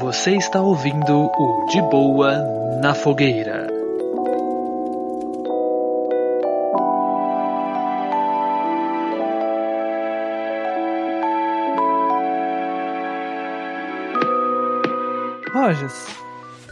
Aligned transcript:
Você 0.00 0.36
está 0.36 0.60
ouvindo 0.60 1.30
o 1.38 1.66
De 1.70 1.80
Boa 1.82 2.38
na 2.80 2.94
Fogueira. 2.94 3.66
Rojas, 15.52 16.06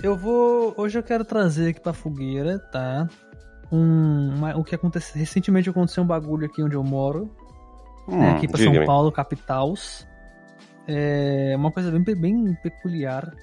eu 0.02 0.16
vou. 0.16 0.75
Hoje 0.77 0.98
eu 0.98 1.02
quero 1.02 1.25
trazer 1.25 1.70
aqui 1.70 1.80
pra 1.80 1.93
fogueira, 1.93 2.59
tá? 2.59 3.09
Um, 3.73 4.34
uma- 4.36 4.57
o 4.57 4.62
que 4.62 4.75
aconteceu. 4.75 5.18
Recentemente 5.18 5.68
aconteceu 5.68 6.02
um 6.02 6.07
bagulho 6.07 6.46
aqui 6.46 6.62
onde 6.62 6.75
eu 6.77 6.84
moro. 6.84 7.30
né, 8.09 8.16
Hum, 8.16 8.36
aqui 8.36 8.46
pra 8.46 8.62
São. 8.62 8.84
Paulo, 8.84 9.11
capitals. 9.11 10.07
É 10.89 11.55
uma 11.57 11.71
coisa 11.71 11.90
bem, 11.90 12.03
bem 12.03 12.54
peculiar. 12.63 13.35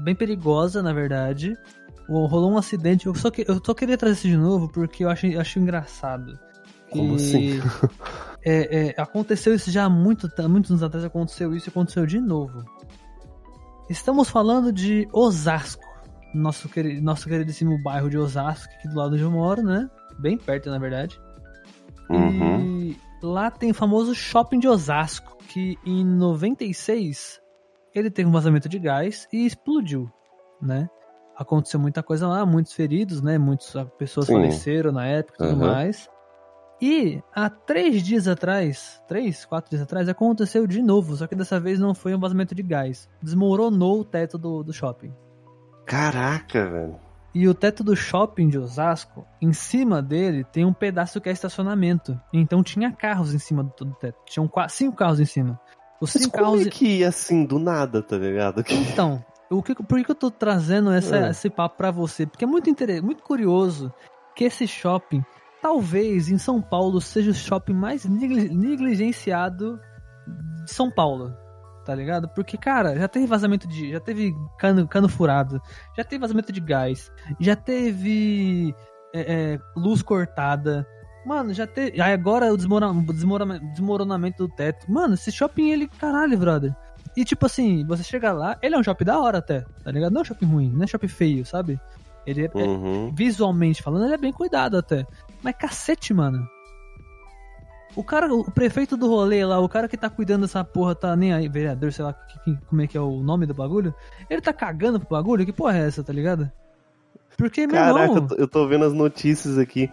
Bem 0.00 0.14
perigosa, 0.14 0.82
na 0.82 0.92
verdade. 0.92 1.56
Rolou 2.08 2.52
um 2.52 2.58
acidente. 2.58 3.06
Eu 3.06 3.14
só, 3.14 3.30
que, 3.30 3.44
eu 3.46 3.60
só 3.64 3.72
queria 3.72 3.96
trazer 3.96 4.14
isso 4.14 4.28
de 4.28 4.36
novo 4.36 4.68
porque 4.68 5.04
eu 5.04 5.08
acho, 5.08 5.26
eu 5.26 5.40
acho 5.40 5.58
engraçado. 5.58 6.38
Como 6.90 7.14
assim? 7.14 7.60
é, 8.44 8.88
é, 8.88 9.00
aconteceu 9.00 9.54
isso 9.54 9.70
já 9.70 9.84
há 9.84 9.90
muito, 9.90 10.28
muitos 10.48 10.70
anos 10.70 10.82
atrás. 10.82 11.04
Aconteceu 11.04 11.54
isso 11.54 11.68
e 11.68 11.70
aconteceu 11.70 12.04
de 12.04 12.20
novo. 12.20 12.64
Estamos 13.88 14.28
falando 14.28 14.72
de 14.72 15.08
Osasco. 15.12 15.90
Nosso, 16.34 16.68
queri- 16.68 17.00
nosso 17.00 17.28
queridíssimo 17.28 17.80
bairro 17.82 18.08
de 18.08 18.16
Osasco, 18.16 18.72
aqui 18.74 18.88
do 18.88 18.96
lado 18.96 19.14
onde 19.14 19.22
eu 19.22 19.30
moro, 19.30 19.62
né? 19.62 19.88
Bem 20.18 20.38
perto, 20.38 20.70
na 20.70 20.78
verdade. 20.78 21.20
Uhum. 22.08 22.60
E 22.88 22.96
lá 23.22 23.50
tem 23.50 23.70
o 23.70 23.74
famoso 23.74 24.14
shopping 24.14 24.58
de 24.58 24.66
Osasco, 24.66 25.31
que 25.48 25.76
em 25.84 26.04
96 26.04 27.40
ele 27.94 28.10
teve 28.10 28.28
um 28.28 28.32
vazamento 28.32 28.68
de 28.68 28.78
gás 28.78 29.28
e 29.32 29.44
explodiu, 29.44 30.10
né? 30.60 30.88
Aconteceu 31.36 31.80
muita 31.80 32.02
coisa 32.02 32.26
lá, 32.28 32.44
muitos 32.44 32.72
feridos, 32.72 33.20
né? 33.22 33.38
Muitas 33.38 33.72
pessoas 33.98 34.26
Sim. 34.26 34.34
faleceram 34.34 34.92
na 34.92 35.06
época 35.06 35.44
e 35.44 35.48
tudo 35.48 35.62
Aham. 35.62 35.72
mais. 35.72 36.08
E 36.80 37.22
há 37.32 37.48
três 37.48 38.02
dias 38.02 38.26
atrás, 38.26 39.00
três, 39.06 39.44
quatro 39.44 39.70
dias 39.70 39.82
atrás, 39.82 40.08
aconteceu 40.08 40.66
de 40.66 40.82
novo, 40.82 41.14
só 41.14 41.28
que 41.28 41.36
dessa 41.36 41.60
vez 41.60 41.78
não 41.78 41.94
foi 41.94 42.14
um 42.14 42.18
vazamento 42.18 42.54
de 42.54 42.62
gás. 42.62 43.08
Desmoronou 43.22 44.00
o 44.00 44.04
teto 44.04 44.36
do, 44.36 44.64
do 44.64 44.72
shopping. 44.72 45.14
Caraca, 45.86 46.68
velho. 46.68 47.11
E 47.34 47.48
o 47.48 47.54
teto 47.54 47.82
do 47.82 47.96
shopping 47.96 48.48
de 48.48 48.58
Osasco, 48.58 49.26
em 49.40 49.52
cima 49.54 50.02
dele 50.02 50.44
tem 50.44 50.64
um 50.66 50.72
pedaço 50.72 51.20
que 51.20 51.28
é 51.28 51.32
estacionamento. 51.32 52.20
Então 52.32 52.62
tinha 52.62 52.92
carros 52.92 53.32
em 53.34 53.38
cima 53.38 53.62
do, 53.64 53.84
do 53.86 53.94
teto. 53.94 54.18
Tinham 54.26 54.46
quatro, 54.46 54.74
cinco 54.74 54.94
carros 54.96 55.18
em 55.18 55.24
cima. 55.24 55.58
Os 56.00 56.12
Mas 56.14 56.24
cinco 56.24 56.36
como 56.38 56.52
carros. 56.52 56.66
é 56.66 56.70
que 56.70 56.98
ia 56.98 57.08
assim, 57.08 57.44
do 57.46 57.58
nada, 57.58 58.02
tá 58.02 58.16
ligado? 58.18 58.62
Então, 58.92 59.24
o 59.50 59.62
que, 59.62 59.74
por 59.74 60.02
que 60.04 60.10
eu 60.10 60.14
tô 60.14 60.30
trazendo 60.30 60.90
essa- 60.92 61.16
É. 61.16 61.30
esse 61.30 61.48
papo 61.48 61.76
pra 61.78 61.90
você? 61.90 62.26
Porque 62.26 62.44
é 62.44 62.46
muito, 62.46 62.68
muito 63.02 63.22
curioso 63.22 63.92
que 64.34 64.44
esse 64.44 64.66
shopping, 64.66 65.24
talvez 65.62 66.28
em 66.28 66.38
São 66.38 66.60
Paulo, 66.60 67.00
seja 67.00 67.30
o 67.30 67.34
shopping 67.34 67.72
mais 67.74 68.04
negli- 68.04 68.48
negligenciado 68.54 69.80
de 70.64 70.70
São 70.72 70.90
Paulo. 70.90 71.34
Tá 71.84 71.94
ligado? 71.94 72.28
Porque, 72.28 72.56
cara, 72.56 72.96
já 72.96 73.08
teve 73.08 73.26
vazamento 73.26 73.66
de. 73.66 73.90
Já 73.90 73.98
teve 74.00 74.32
cano, 74.58 74.86
cano 74.86 75.08
furado, 75.08 75.60
já 75.96 76.04
teve 76.04 76.20
vazamento 76.20 76.52
de 76.52 76.60
gás, 76.60 77.10
já 77.40 77.56
teve 77.56 78.74
é, 79.12 79.20
é, 79.54 79.60
luz 79.76 80.00
cortada. 80.02 80.86
Mano, 81.26 81.52
já 81.52 81.66
teve. 81.66 82.00
Aí 82.00 82.12
agora 82.12 82.52
o 82.52 82.56
desmora- 82.56 82.92
desmora- 82.92 83.58
desmoronamento 83.74 84.46
do 84.46 84.52
teto. 84.54 84.90
Mano, 84.90 85.14
esse 85.14 85.30
shopping, 85.32 85.70
ele. 85.70 85.88
Caralho, 85.88 86.38
brother. 86.38 86.74
E 87.16 87.24
tipo 87.24 87.46
assim, 87.46 87.84
você 87.84 88.02
chega 88.02 88.32
lá, 88.32 88.56
ele 88.62 88.74
é 88.74 88.78
um 88.78 88.82
shopping 88.82 89.04
da 89.04 89.18
hora 89.20 89.38
até, 89.38 89.64
tá 89.84 89.90
ligado? 89.90 90.12
Não 90.12 90.20
é 90.20 90.22
um 90.22 90.24
shopping 90.24 90.46
ruim, 90.46 90.70
não 90.72 90.84
é 90.84 90.86
shopping 90.86 91.08
feio, 91.08 91.44
sabe? 91.44 91.78
Ele 92.24 92.42
é, 92.46 92.50
é- 92.54 92.58
Uhum. 92.64 93.12
visualmente 93.12 93.82
falando, 93.82 94.04
ele 94.04 94.14
é 94.14 94.18
bem 94.18 94.32
cuidado 94.32 94.78
até. 94.78 95.04
Mas 95.42 95.56
cacete, 95.56 96.14
mano. 96.14 96.46
O 97.94 98.02
cara, 98.02 98.32
o 98.34 98.50
prefeito 98.50 98.96
do 98.96 99.06
rolê 99.06 99.44
lá, 99.44 99.58
o 99.58 99.68
cara 99.68 99.86
que 99.86 99.96
tá 99.98 100.08
cuidando 100.08 100.42
dessa 100.42 100.64
porra, 100.64 100.94
tá 100.94 101.14
nem 101.14 101.32
aí, 101.34 101.46
vereador, 101.48 101.92
sei 101.92 102.04
lá 102.04 102.12
que- 102.14 102.38
que- 102.40 102.58
como 102.66 102.80
é 102.80 102.86
que 102.86 102.96
é 102.96 103.00
o 103.00 103.22
nome 103.22 103.44
do 103.44 103.52
bagulho. 103.52 103.94
Ele 104.30 104.40
tá 104.40 104.52
cagando 104.52 104.98
pro 104.98 105.10
bagulho? 105.10 105.44
Que 105.44 105.52
porra 105.52 105.76
é 105.76 105.86
essa, 105.86 106.02
tá 106.02 106.12
ligado? 106.12 106.50
Porque, 107.36 107.66
meu 107.66 107.76
Caraca, 107.76 108.00
irmão... 108.02 108.16
eu 108.16 108.26
tô, 108.28 108.34
eu 108.36 108.48
tô 108.48 108.66
vendo 108.68 108.84
as 108.84 108.92
notícias 108.92 109.58
aqui. 109.58 109.90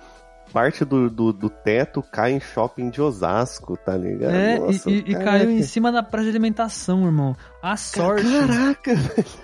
Parte 0.52 0.84
do, 0.84 1.10
do, 1.10 1.32
do 1.32 1.50
teto 1.50 2.02
cai 2.02 2.32
em 2.34 2.40
shopping 2.40 2.90
de 2.90 3.02
Osasco, 3.02 3.78
tá 3.78 3.96
ligado? 3.96 4.34
É, 4.34 4.56
e- 4.56 4.60
Nossa, 4.60 4.90
e, 4.90 4.98
e 5.00 5.16
caiu 5.16 5.52
em 5.52 5.62
cima 5.62 5.92
da 5.92 6.02
praça 6.02 6.26
de 6.26 6.30
alimentação, 6.32 7.06
irmão. 7.06 7.36
A 7.62 7.78
sorte, 7.78 8.24
Caraca, 8.24 8.96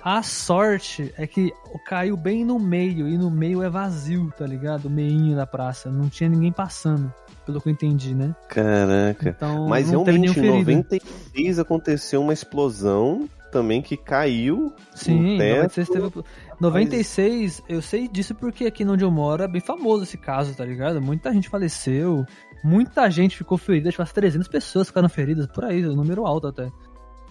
a 0.03 0.23
sorte 0.23 1.13
é 1.17 1.27
que 1.27 1.51
caiu 1.85 2.17
bem 2.17 2.43
no 2.43 2.57
meio, 2.57 3.07
e 3.07 3.17
no 3.17 3.29
meio 3.29 3.61
é 3.61 3.69
vazio, 3.69 4.33
tá 4.37 4.45
ligado? 4.47 4.85
O 4.85 4.89
meinho 4.89 5.35
da 5.35 5.45
praça, 5.45 5.91
não 5.91 6.09
tinha 6.09 6.29
ninguém 6.29 6.51
passando, 6.51 7.13
pelo 7.45 7.61
que 7.61 7.69
eu 7.69 7.73
entendi, 7.73 8.15
né? 8.15 8.33
Caraca. 8.49 9.29
Então, 9.29 9.67
Mas 9.67 9.89
realmente, 9.89 10.29
em 10.29 10.33
ferido. 10.33 10.57
96 10.57 11.59
aconteceu 11.59 12.21
uma 12.21 12.33
explosão 12.33 13.29
também 13.55 13.81
que 13.81 13.95
caiu 13.95 14.73
Sim, 14.93 15.31
no 15.31 15.37
teto. 15.37 15.79
96 15.79 15.89
teve. 15.89 16.23
96, 16.59 17.63
eu 17.69 17.81
sei 17.81 18.05
disso 18.09 18.35
porque 18.35 18.65
aqui 18.65 18.83
onde 18.83 19.05
eu 19.05 19.09
moro 19.09 19.43
é 19.43 19.47
bem 19.47 19.61
famoso 19.61 20.03
esse 20.03 20.17
caso, 20.17 20.53
tá 20.53 20.65
ligado? 20.65 21.01
Muita 21.01 21.31
gente 21.31 21.47
faleceu, 21.47 22.25
muita 22.61 23.09
gente 23.09 23.37
ficou 23.37 23.57
ferida, 23.57 23.89
tipo, 23.91 24.01
umas 24.01 24.11
300 24.11 24.49
pessoas 24.49 24.87
ficaram 24.87 25.07
feridas, 25.07 25.47
por 25.47 25.63
aí, 25.63 25.87
um 25.87 25.95
número 25.95 26.25
alto 26.25 26.47
até. 26.47 26.69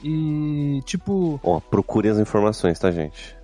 E, 0.02 0.80
tipo, 0.86 1.38
Ó, 1.42 1.60
procure 1.60 2.08
as 2.08 2.18
informações, 2.18 2.78
tá, 2.78 2.90
gente? 2.90 3.36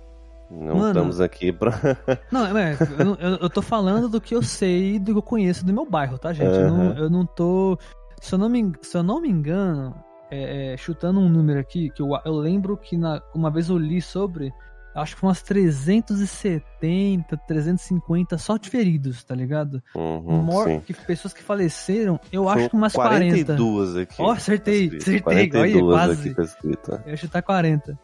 Não 0.49 0.77
Mano. 0.77 0.87
estamos 0.87 1.21
aqui 1.21 1.51
pra. 1.51 1.71
Não, 2.31 2.57
é, 2.57 2.75
eu, 2.97 3.15
eu, 3.15 3.37
eu 3.41 3.49
tô 3.49 3.61
falando 3.61 4.09
do 4.09 4.19
que 4.19 4.33
eu 4.33 4.41
sei, 4.41 4.97
do 4.97 5.11
que 5.11 5.17
eu 5.19 5.21
conheço 5.21 5.63
do 5.63 5.71
meu 5.71 5.85
bairro, 5.85 6.17
tá, 6.17 6.33
gente? 6.33 6.51
Eu, 6.51 6.71
não, 6.71 6.97
eu 6.97 7.09
não 7.11 7.25
tô. 7.27 7.77
Se 8.19 8.33
eu 8.33 8.39
não 8.39 8.49
me, 8.49 8.71
se 8.81 8.97
eu 8.97 9.03
não 9.03 9.21
me 9.21 9.29
engano, 9.29 9.95
é, 10.31 10.73
é, 10.73 10.77
chutando 10.77 11.19
um 11.19 11.27
número 11.29 11.59
aqui, 11.59 11.89
que 11.89 12.01
eu, 12.01 12.09
eu 12.25 12.33
lembro 12.33 12.77
que 12.77 12.95
na, 12.97 13.21
uma 13.35 13.51
vez 13.51 13.67
eu 13.69 13.77
li 13.77 14.01
sobre, 14.01 14.51
acho 14.95 15.13
que 15.13 15.19
foi 15.19 15.27
umas 15.27 15.41
370, 15.41 17.37
350 17.45 18.37
só 18.37 18.55
de 18.57 18.69
feridos, 18.69 19.23
tá 19.23 19.35
ligado? 19.35 19.83
Uhum, 19.93 20.41
Mor- 20.41 20.81
que, 20.81 20.93
pessoas 20.93 21.33
que 21.33 21.43
faleceram, 21.43 22.19
eu 22.31 22.43
São 22.43 22.49
acho 22.49 22.69
que 22.69 22.75
umas 22.75 22.93
40. 22.93 23.55
42 23.55 23.97
aqui. 23.97 24.15
Ó, 24.19 24.31
acertei, 24.31 24.89
tá 24.89 24.97
acertei, 24.97 25.21
olha, 25.35 25.49
42 25.49 25.93
quase. 25.93 26.21
aqui 26.29 26.35
tá 26.35 26.43
escrito. 26.43 26.91
Eu 27.05 27.09
ia 27.11 27.17
chutar 27.17 27.41
40. 27.41 27.99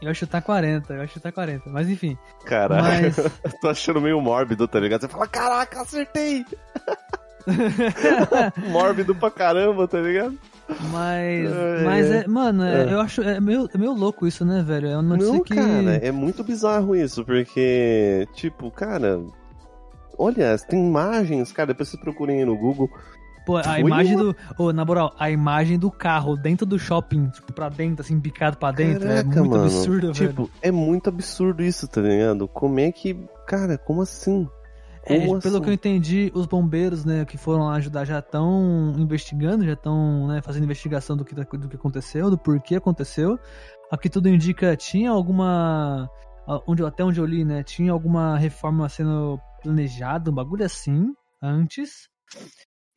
Eu 0.00 0.08
ia 0.08 0.14
chutar 0.14 0.40
40, 0.40 0.94
eu 0.94 1.00
ia 1.02 1.06
chutar 1.06 1.30
40. 1.30 1.68
Mas 1.68 1.88
enfim. 1.90 2.16
Caraca, 2.46 2.82
Mas. 2.82 3.16
tô 3.60 3.68
achando 3.68 4.00
meio 4.00 4.18
mórbido, 4.18 4.66
tá 4.66 4.80
ligado? 4.80 5.02
Você 5.02 5.08
fala, 5.08 5.26
caraca, 5.26 5.82
acertei! 5.82 6.42
mórbido 8.70 9.14
pra 9.14 9.30
caramba, 9.30 9.86
tá 9.88 9.98
ligado? 10.00 10.38
Mas, 10.90 11.50
É, 11.52 11.84
mas 11.84 12.10
é, 12.10 12.26
mano, 12.26 12.62
é, 12.64 12.84
é. 12.88 12.92
eu 12.92 13.00
acho 13.00 13.22
é 13.22 13.40
meio, 13.40 13.68
é 13.72 13.78
meio 13.78 13.92
louco 13.92 14.26
isso, 14.26 14.44
né, 14.44 14.62
velho? 14.62 14.88
É 14.88 14.94
uma 14.96 15.02
notícia 15.02 15.32
Não, 15.32 15.42
que 15.42 15.54
cara, 15.54 15.96
é 15.96 16.10
muito 16.10 16.42
bizarro 16.44 16.94
isso, 16.96 17.24
porque, 17.24 18.26
tipo, 18.34 18.70
cara. 18.70 19.20
Olha, 20.18 20.56
tem 20.58 20.86
imagens, 20.86 21.50
cara, 21.52 21.68
depois 21.68 21.88
vocês 21.88 22.02
procurem 22.02 22.38
aí 22.40 22.44
no 22.44 22.56
Google. 22.56 22.90
pô, 23.46 23.56
a 23.56 23.64
foi 23.64 23.80
imagem 23.80 24.14
uma- 24.16 24.24
do, 24.24 24.36
ô, 24.58 24.72
na 24.72 24.84
moral, 24.84 25.14
a 25.18 25.30
imagem 25.30 25.78
do 25.78 25.90
carro 25.90 26.36
dentro 26.36 26.66
do 26.66 26.78
shopping, 26.78 27.28
tipo, 27.30 27.52
pra 27.52 27.68
dentro, 27.70 28.02
assim, 28.02 28.20
picado 28.20 28.58
pra 28.58 28.70
dentro, 28.70 29.08
é 29.08 29.22
Caraca, 29.22 29.40
muito 29.40 29.50
mano. 29.50 29.64
absurdo, 29.64 30.12
velho. 30.12 30.28
Tipo, 30.28 30.50
é 30.60 30.70
muito 30.70 31.08
absurdo 31.08 31.62
isso, 31.62 31.88
tá 31.88 32.00
ligado? 32.02 32.46
Como 32.46 32.78
é 32.78 32.92
que. 32.92 33.16
Cara, 33.46 33.78
como 33.78 34.02
assim? 34.02 34.46
É, 35.06 35.18
pelo 35.18 35.36
assim? 35.36 35.60
que 35.62 35.68
eu 35.68 35.72
entendi, 35.72 36.30
os 36.34 36.46
bombeiros, 36.46 37.04
né, 37.04 37.24
que 37.24 37.36
foram 37.38 37.64
lá 37.64 37.74
ajudar 37.74 38.04
já 38.04 38.18
estão 38.18 38.94
investigando, 38.98 39.64
já 39.64 39.72
estão, 39.72 40.26
né, 40.28 40.40
fazendo 40.42 40.64
investigação 40.64 41.16
do 41.16 41.24
que, 41.24 41.34
tá- 41.34 41.46
do 41.56 41.68
que 41.68 41.76
aconteceu, 41.76 42.30
do 42.30 42.38
porquê 42.38 42.76
aconteceu. 42.76 43.38
Aqui 43.90 44.08
tudo 44.08 44.28
indica 44.28 44.76
tinha 44.76 45.10
alguma 45.10 46.08
onde 46.66 46.84
até 46.84 47.04
onde 47.04 47.20
eu 47.20 47.26
li, 47.26 47.44
né, 47.44 47.62
tinha 47.62 47.92
alguma 47.92 48.36
reforma 48.36 48.88
sendo 48.88 49.38
planejada, 49.62 50.30
um 50.30 50.34
bagulho 50.34 50.64
assim 50.64 51.12
antes. 51.42 52.08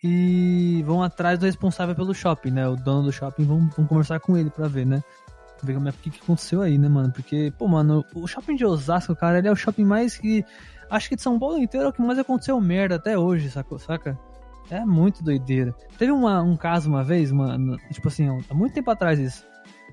E 0.04 0.84
vão 0.86 1.02
atrás 1.02 1.40
do 1.40 1.46
responsável 1.46 1.96
pelo 1.96 2.14
shopping, 2.14 2.52
né? 2.52 2.68
O 2.68 2.76
dono 2.76 3.04
do 3.04 3.12
shopping 3.12 3.46
vão, 3.46 3.70
vão 3.70 3.88
conversar 3.88 4.20
com 4.20 4.36
ele 4.36 4.50
pra 4.50 4.68
ver, 4.68 4.86
né? 4.86 5.02
Ver 5.64 5.76
como 5.76 5.88
é 5.88 5.92
que, 5.92 6.10
aconteceu 6.22 6.62
aí, 6.62 6.78
né, 6.78 6.90
mano? 6.90 7.12
Porque, 7.12 7.54
pô, 7.58 7.68
mano, 7.68 8.04
o 8.14 8.28
shopping 8.28 8.56
de 8.56 8.66
Osasco, 8.66 9.16
cara, 9.16 9.38
ele 9.40 9.48
é 9.48 9.52
o 9.52 9.56
shopping 9.56 9.86
mais 9.86 10.18
que 10.18 10.44
acho 10.90 11.10
que 11.10 11.16
de 11.16 11.22
São 11.22 11.40
Paulo 11.40 11.58
inteiro 11.58 11.86
é 11.88 11.90
o 11.90 11.94
que 11.94 12.02
mais 12.02 12.20
aconteceu 12.20 12.60
merda 12.60 12.96
até 12.96 13.18
hoje, 13.18 13.50
saca? 13.80 14.20
É 14.70 14.84
muito 14.86 15.24
doideira. 15.24 15.74
Teve 15.98 16.12
uma- 16.12 16.42
um 16.42 16.56
caso 16.58 16.90
uma 16.90 17.04
vez, 17.04 17.32
uma, 17.32 17.58
no- 17.58 17.78
tipo 17.92 18.08
assim, 18.08 18.28
há 18.50 18.54
muito 18.54 18.74
tempo 18.74 18.90
atrás 18.92 19.20
isso, 19.20 19.46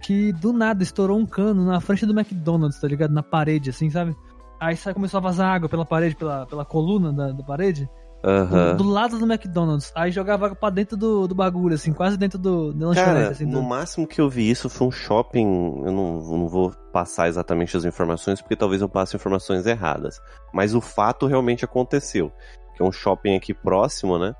que 0.02 0.32
do 0.32 0.52
nada 0.52 0.82
estourou 0.82 1.18
um 1.18 1.26
cano 1.26 1.64
na 1.64 1.80
frente 1.80 2.06
do 2.06 2.18
McDonald's, 2.18 2.80
tá 2.80 2.88
ligado? 2.88 3.12
Na 3.12 3.22
parede, 3.22 3.70
assim, 3.70 3.90
sabe? 3.90 4.16
Aí 4.58 4.76
começou 4.94 5.18
a 5.18 5.20
vazar 5.22 5.48
água 5.54 5.68
pela 5.68 5.84
parede, 5.86 6.14
pela, 6.16 6.46
pela 6.46 6.64
coluna 6.64 7.12
da, 7.12 7.32
da 7.32 7.42
parede. 7.42 7.88
Aham. 8.22 8.76
do, 8.76 8.84
do 8.84 8.90
lado 8.90 9.18
do 9.18 9.24
McDonald's. 9.24 9.90
Aí 9.94 10.10
jogava 10.10 10.54
pra 10.54 10.68
dentro 10.70 10.96
do, 10.96 11.26
do 11.26 11.34
bagulho, 11.34 11.74
assim, 11.74 11.92
quase 11.92 12.16
dentro 12.18 12.38
do, 12.38 12.66
lanchonete. 12.68 12.94
Cara, 13.04 13.28
assim, 13.30 13.46
no 13.46 13.60
do- 13.60 13.62
máximo 13.62 14.06
que 14.06 14.20
eu 14.20 14.28
vi 14.28 14.50
isso 14.50 14.68
foi 14.68 14.86
um 14.88 14.90
shopping. 14.90 15.46
Eu 15.84 15.92
não, 15.92 16.20
não 16.20 16.48
vou 16.48 16.72
passar 16.92 17.28
exatamente 17.28 17.76
as 17.76 17.84
informações, 17.84 18.40
porque 18.42 18.56
talvez 18.56 18.82
eu 18.82 18.88
passe 18.88 19.16
informações 19.16 19.64
erradas. 19.66 20.20
Mas 20.52 20.74
o 20.74 20.80
fato 20.80 21.26
realmente 21.26 21.64
aconteceu. 21.64 22.30
Que 22.76 22.82
é 22.82 22.86
um 22.86 22.92
shopping 22.92 23.36
aqui 23.36 23.54
próximo, 23.54 24.18
né? 24.18 24.34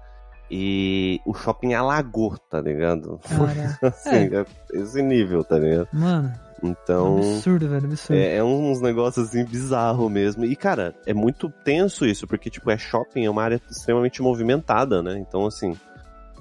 E 0.51 1.21
o 1.25 1.33
shopping 1.33 1.75
alagou, 1.75 2.37
tá 2.37 2.61
ligado? 2.61 3.21
Cara, 3.29 3.79
assim, 3.89 4.35
é 4.35 4.45
esse 4.75 5.01
nível, 5.01 5.45
tá 5.45 5.57
ligado? 5.59 5.89
mano, 5.93 6.33
Então. 6.63 7.19
absurdo, 7.19 7.69
velho, 7.69 7.87
absurdo. 7.87 8.19
É, 8.19 8.37
é 8.37 8.45
uns 8.45 8.81
negócios 8.81 9.29
assim 9.29 9.45
bizarros 9.45 10.11
mesmo. 10.11 10.45
E, 10.45 10.55
cara, 10.55 10.95
é 11.07 11.15
muito 11.15 11.49
tenso 11.65 12.05
isso, 12.05 12.27
porque, 12.27 12.51
tipo, 12.51 12.71
é 12.71 12.77
shopping, 12.79 13.25
é 13.25 13.31
uma 13.31 13.43
área 13.43 13.61
extremamente 13.71 14.21
movimentada, 14.23 15.03
né? 15.03 15.19
Então, 15.19 15.47
assim, 15.47 15.75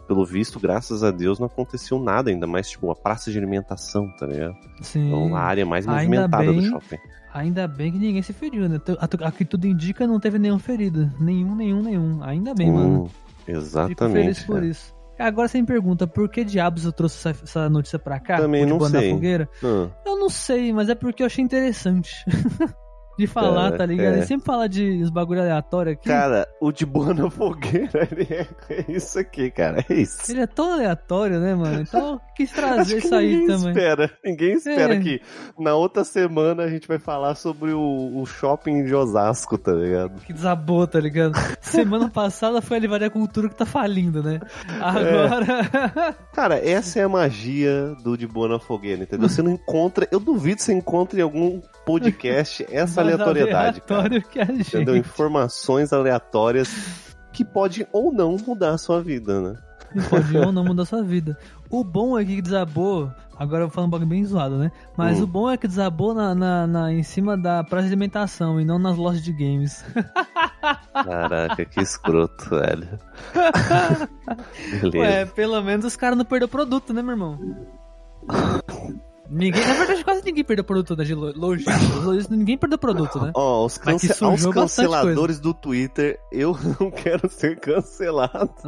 pelo 0.07 0.25
visto, 0.25 0.59
graças 0.59 1.03
a 1.03 1.11
Deus, 1.11 1.39
não 1.39 1.47
aconteceu 1.47 1.99
nada 1.99 2.29
ainda 2.31 2.47
mais, 2.47 2.69
tipo, 2.69 2.89
a 2.91 2.95
praça 2.95 3.31
de 3.31 3.37
alimentação, 3.37 4.09
tá 4.17 4.25
ligado? 4.25 4.55
Sim. 4.81 5.07
Então, 5.07 5.35
a 5.35 5.41
área 5.41 5.65
mais 5.65 5.85
movimentada 5.85 6.45
do 6.45 6.53
bem- 6.53 6.69
shopping. 6.69 6.97
Ainda 7.31 7.67
bem 7.67 7.91
que 7.91 7.99
ninguém 7.99 8.21
se 8.23 8.33
feriu, 8.33 8.67
né? 8.67 8.81
Aqui 9.23 9.45
tudo 9.45 9.67
indica 9.67 10.07
não 10.07 10.19
teve 10.19 10.39
nenhum 10.39 10.57
ferido. 10.57 11.11
Nenhum, 11.19 11.55
nenhum, 11.55 11.83
nenhum. 11.83 12.23
Ainda 12.23 12.55
bem, 12.55 12.71
mano. 12.71 13.03
Hum, 13.03 13.07
Fico 13.45 13.51
exatamente. 13.59 14.13
feliz 14.23 14.43
por 14.43 14.55
cara. 14.55 14.65
isso. 14.65 14.98
Agora 15.19 15.47
você 15.47 15.59
me 15.59 15.67
pergunta, 15.67 16.07
por 16.07 16.29
que 16.29 16.43
diabos 16.45 16.85
eu 16.85 16.91
trouxe 16.93 17.27
essa, 17.27 17.43
essa 17.43 17.69
notícia 17.69 17.99
pra 17.99 18.19
cá? 18.19 18.37
Também 18.37 18.65
não 18.65 18.79
sei. 18.79 19.11
fogueira? 19.11 19.49
Hum, 19.63 19.89
Eu 20.05 20.17
não 20.17 20.29
sei, 20.29 20.71
mas 20.71 20.87
é 20.89 20.95
porque 20.95 21.21
eu 21.21 21.27
achei 21.27 21.43
interessante. 21.43 22.13
de 23.19 23.27
falar, 23.27 23.73
É, 23.73 23.77
tá 23.77 23.85
ligado? 23.85 24.15
é. 24.15 24.19
E 24.19 24.25
sempre 24.25 24.45
falar 24.45 24.67
de 24.67 25.01
os 25.03 25.09
bagulho 25.09 25.41
aleatório 25.41 25.91
aqui. 25.93 26.07
Cara, 26.07 26.47
o 26.61 26.71
de 26.71 26.85
boa 26.85 27.13
na 27.13 27.29
fogueira, 27.29 28.07
ele 28.11 28.27
é, 28.33 28.47
é 28.69 28.85
isso 28.91 29.19
aqui, 29.19 29.51
cara. 29.51 29.83
É 29.89 29.93
isso. 29.93 30.31
Ele 30.31 30.41
é 30.41 30.47
tão 30.47 30.73
aleatório, 30.73 31.39
né, 31.39 31.53
mano? 31.53 31.81
Então 31.81 32.19
quis 32.35 32.51
trazer 32.53 32.97
isso 32.99 33.13
aí 33.13 33.35
ninguém 33.35 33.47
também. 33.47 33.69
espera. 33.71 34.11
Ninguém 34.23 34.53
espera 34.53 34.95
É. 34.95 34.99
que 34.99 35.21
na 35.57 35.75
outra 35.75 36.03
semana 36.03 36.63
a 36.63 36.69
gente 36.69 36.87
vai 36.87 36.97
falar 36.99 37.35
sobre 37.35 37.71
o, 37.73 38.19
o 38.21 38.25
shopping 38.25 38.85
de 38.85 38.95
Osasco, 38.95 39.57
tá 39.57 39.71
ligado? 39.73 40.19
Que 40.21 40.33
desabou, 40.33 40.87
tá 40.87 40.99
ligado? 40.99 41.33
Semana 41.61 42.09
passada 42.09 42.61
foi 42.61 42.77
a 42.77 42.79
Livraria 42.79 43.09
Cultura 43.09 43.49
que 43.49 43.55
tá 43.55 43.65
falindo, 43.65 44.23
né? 44.23 44.39
É. 44.69 44.81
Agora. 44.81 46.15
Cara, 46.33 46.57
essa 46.67 46.99
é 46.99 47.03
a 47.03 47.09
magia 47.09 47.95
do 48.03 48.17
De 48.17 48.25
Boa 48.27 48.47
na 48.47 48.59
Fogueira, 48.59 49.03
entendeu? 49.03 49.27
Você 49.27 49.41
não 49.41 49.51
encontra, 49.51 50.07
eu 50.11 50.19
duvido 50.19 50.57
que 50.57 50.63
você 50.63 50.73
encontre 50.73 51.19
em 51.19 51.23
algum 51.23 51.61
podcast 51.85 52.65
essa 52.71 53.01
Aleatoriedade, 53.13 53.81
cara. 53.81 53.99
aleatório 54.01 54.29
que 54.29 54.39
a 54.39 54.45
gente. 54.45 54.67
Entendeu? 54.75 54.95
Informações 54.95 55.91
aleatórias 55.93 56.69
que 57.31 57.43
podem 57.45 57.85
ou 57.91 58.11
não 58.11 58.35
mudar 58.45 58.71
a 58.71 58.77
sua 58.77 59.01
vida, 59.01 59.39
né? 59.41 59.55
E 59.95 60.01
pode 60.03 60.37
ou 60.37 60.51
não 60.51 60.63
mudar 60.63 60.85
sua 60.85 61.01
vida. 61.03 61.35
O 61.69 61.83
bom 61.83 62.17
é 62.19 62.23
que 62.23 62.41
desabou. 62.41 63.11
Agora 63.37 63.63
eu 63.63 63.67
vou 63.67 63.73
falar 63.73 63.87
um 63.87 63.89
bagulho 63.89 64.09
bem 64.09 64.23
zoado, 64.25 64.57
né? 64.57 64.71
Mas 64.97 65.19
Hum. 65.19 65.23
o 65.23 65.27
bom 65.27 65.49
é 65.49 65.57
que 65.57 65.67
desabou 65.67 66.13
na, 66.13 66.35
na, 66.35 66.67
na- 66.67 66.91
em 66.93 67.01
cima 67.01 67.35
da 67.37 67.63
praça 67.63 67.87
de 67.87 67.93
alimentação 67.93 68.59
e 68.61 68.65
não 68.65 68.77
nas 68.77 68.97
lojas 68.97 69.23
de 69.23 69.31
games. 69.31 69.83
Caraca, 70.93 71.65
que 71.65 71.79
escroto, 71.81 72.49
velho. 72.49 72.87
Beleza. 74.81 74.97
Ué, 74.97 75.25
pelo 75.25 75.61
menos 75.63 75.85
os 75.85 75.95
caras 75.95 76.17
não 76.17 76.25
perderam 76.25 76.49
produto, 76.49 76.93
né, 76.93 77.01
meu 77.01 77.11
irmão? 77.13 77.39
Ninguém, 79.29 79.63
na 79.65 79.73
verdade, 79.75 80.03
quase 80.03 80.23
ninguém 80.25 80.43
perdeu 80.43 80.63
produto 80.63 80.95
da. 80.95 81.03
Lojista, 81.35 81.71
Ninguém 82.29 82.57
perdeu 82.57 82.79
produto, 82.79 83.19
né? 83.19 83.31
Ó, 83.35 83.65
os 83.65 83.79
Mas 83.85 84.01
que 84.01 84.07
cance... 84.07 84.23
aos 84.23 84.45
canceladores 84.47 85.39
do 85.39 85.53
Twitter, 85.53 86.19
eu 86.31 86.57
não 86.79 86.89
quero 86.89 87.29
ser 87.29 87.59
cancelado. 87.59 88.51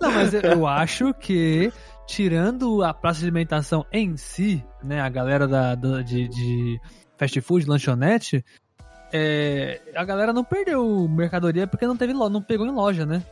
não, 0.00 0.12
mas 0.12 0.32
eu- 0.34 0.40
eu 0.42 0.66
acho 0.66 1.12
que, 1.14 1.72
tirando 2.06 2.82
a 2.84 2.94
praça 2.94 3.18
de 3.20 3.26
alimentação 3.26 3.84
em 3.92 4.16
si, 4.16 4.64
né, 4.82 5.00
a 5.00 5.08
galera 5.08 5.46
da, 5.48 5.74
da- 5.74 6.02
de, 6.02 6.28
de 6.28 6.80
fast 7.18 7.40
food, 7.40 7.66
lanchonete, 7.66 8.44
é, 9.12 9.80
a 9.96 10.04
galera 10.04 10.32
não 10.32 10.44
perdeu 10.44 11.08
mercadoria 11.08 11.66
porque 11.66 11.86
não 11.86 11.96
teve 11.96 12.12
não 12.12 12.40
pegou 12.40 12.66
em 12.66 12.72
loja, 12.72 13.04
né? 13.04 13.22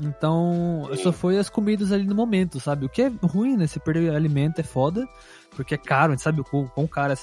Então, 0.00 0.88
só 1.02 1.12
foi 1.12 1.38
as 1.38 1.48
comidas 1.48 1.92
ali 1.92 2.04
no 2.04 2.14
momento, 2.14 2.58
sabe? 2.58 2.86
O 2.86 2.88
que 2.88 3.02
é 3.02 3.12
ruim, 3.22 3.56
né? 3.56 3.66
Se 3.66 3.78
perder 3.78 4.14
alimento 4.14 4.60
é 4.60 4.64
foda, 4.64 5.06
porque 5.54 5.74
é 5.74 5.78
caro, 5.78 6.12
a 6.12 6.16
gente 6.16 6.22
sabe 6.22 6.40
o 6.40 6.44
quão, 6.44 6.66
quão 6.66 6.86
caro 6.86 7.14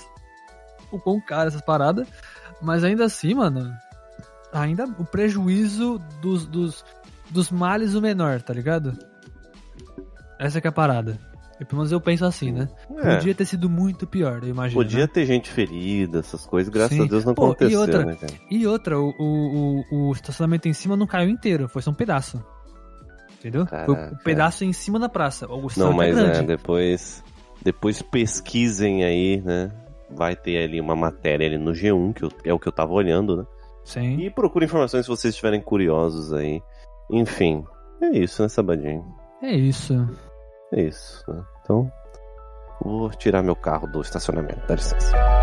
o 0.91 0.99
quão 0.99 1.19
caro 1.19 1.47
essas 1.47 1.61
paradas. 1.61 2.07
Mas 2.61 2.83
ainda 2.83 3.05
assim, 3.05 3.33
mano, 3.33 3.73
ainda 4.51 4.85
o 4.85 5.05
prejuízo 5.05 5.99
dos, 6.21 6.45
dos, 6.45 6.85
dos 7.29 7.51
males 7.51 7.95
o 7.95 8.01
menor, 8.01 8.41
tá 8.41 8.53
ligado? 8.53 8.97
Essa 10.39 10.61
que 10.61 10.67
é 10.67 10.69
a 10.69 10.73
parada. 10.73 11.19
E 11.59 11.65
pelo 11.65 11.79
menos 11.79 11.91
eu 11.91 11.99
penso 11.99 12.23
assim, 12.23 12.51
né? 12.51 12.69
É, 12.97 13.15
Podia 13.15 13.33
ter 13.33 13.45
sido 13.45 13.67
muito 13.67 14.05
pior, 14.05 14.43
eu 14.43 14.49
imagino. 14.49 14.79
podia 14.79 15.01
né? 15.01 15.07
ter 15.07 15.25
gente 15.25 15.49
ferida, 15.49 16.19
essas 16.19 16.45
coisas, 16.45 16.71
graças 16.71 16.95
Sim. 16.95 17.05
a 17.05 17.07
Deus 17.07 17.25
não 17.25 17.33
Pô, 17.33 17.43
e 17.43 17.45
aconteceu, 17.45 17.79
outra, 17.79 18.05
né? 18.05 18.17
E 18.51 18.67
outra, 18.67 18.99
o, 18.99 19.09
o, 19.17 19.83
o, 19.91 20.09
o 20.09 20.11
estacionamento 20.11 20.67
em 20.67 20.73
cima 20.73 20.95
não 20.95 21.07
caiu 21.07 21.29
inteiro, 21.29 21.67
foi 21.67 21.81
só 21.81 21.89
um 21.89 21.95
pedaço. 21.95 22.43
Entendeu? 23.39 23.65
Foi 23.67 23.77
Caraca. 23.77 24.13
um 24.13 24.23
pedaço 24.23 24.63
em 24.65 24.73
cima 24.73 24.99
da 24.99 25.07
praça. 25.09 25.45
O 25.47 25.57
Não, 25.61 25.67
estacionamento 25.67 25.97
mas 26.15 26.17
é 26.17 26.21
é, 26.21 26.31
grande. 26.31 26.47
depois, 26.47 27.23
depois 27.63 28.01
pesquisem 28.01 29.03
aí, 29.03 29.41
né? 29.41 29.71
Vai 30.09 30.35
ter 30.35 30.63
ali 30.63 30.79
uma 30.81 30.95
matéria 30.95 31.45
ali 31.47 31.57
no 31.57 31.71
G1, 31.71 32.13
que 32.13 32.23
eu- 32.23 32.31
é 32.45 32.53
o 32.53 32.59
que 32.59 32.67
eu 32.67 32.71
tava 32.71 32.93
olhando, 32.93 33.37
né? 33.37 33.45
Sim. 33.83 34.19
E 34.21 34.29
procure 34.29 34.65
informações 34.65 35.05
se 35.05 35.09
vocês 35.09 35.33
estiverem 35.33 35.61
curiosos 35.61 36.33
aí. 36.33 36.61
Enfim, 37.11 37.63
é 38.01 38.09
isso, 38.17 38.41
né, 38.41 38.49
Sabadinho? 38.49 39.05
É 39.41 39.51
isso. 39.55 39.93
É 40.73 40.81
isso, 40.81 41.23
né? 41.31 41.43
Então, 41.63 41.91
vou 42.81 43.09
tirar 43.11 43.41
meu 43.43 43.55
carro 43.55 43.87
do 43.87 44.01
estacionamento, 44.01 44.65
dá 44.67 44.75
licença. 44.75 45.36